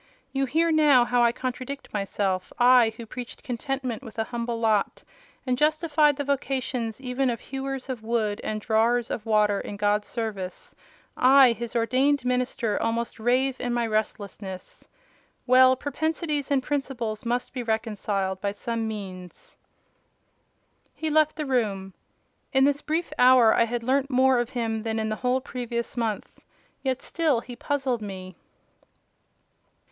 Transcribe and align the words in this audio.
You 0.33 0.45
hear 0.47 0.71
now 0.71 1.05
how 1.05 1.21
I 1.21 1.31
contradict 1.31 1.93
myself. 1.93 2.51
I, 2.57 2.91
who 2.97 3.05
preached 3.05 3.43
contentment 3.43 4.01
with 4.01 4.17
a 4.17 4.23
humble 4.23 4.59
lot, 4.59 5.03
and 5.45 5.55
justified 5.59 6.15
the 6.15 6.23
vocation 6.23 6.91
even 6.97 7.29
of 7.29 7.39
hewers 7.39 7.87
of 7.87 8.01
wood 8.01 8.41
and 8.43 8.59
drawers 8.59 9.11
of 9.11 9.27
water 9.27 9.59
in 9.61 9.77
God's 9.77 10.07
service—I, 10.07 11.51
His 11.51 11.75
ordained 11.75 12.25
minister, 12.25 12.81
almost 12.81 13.19
rave 13.19 13.57
in 13.61 13.75
my 13.75 13.85
restlessness. 13.85 14.87
Well, 15.45 15.75
propensities 15.75 16.49
and 16.49 16.63
principles 16.63 17.23
must 17.23 17.53
be 17.53 17.61
reconciled 17.61 18.41
by 18.41 18.53
some 18.53 18.87
means." 18.87 19.55
He 20.95 21.11
left 21.11 21.35
the 21.35 21.45
room. 21.45 21.93
In 22.53 22.63
this 22.63 22.81
brief 22.81 23.13
hour 23.19 23.53
I 23.53 23.65
had 23.65 23.83
learnt 23.83 24.09
more 24.09 24.39
of 24.39 24.49
him 24.49 24.81
than 24.81 24.97
in 24.97 25.09
the 25.09 25.17
whole 25.17 25.41
previous 25.41 25.95
month: 25.95 26.39
yet 26.81 27.03
still 27.03 27.41
he 27.41 27.55
puzzled 27.55 28.01
me. 28.01 28.35